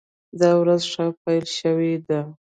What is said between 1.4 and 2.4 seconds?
شوې ده.